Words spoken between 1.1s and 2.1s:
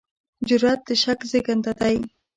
زېږنده دی.